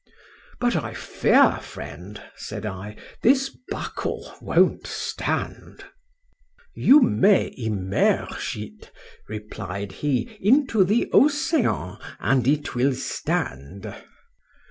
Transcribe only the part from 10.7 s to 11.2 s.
the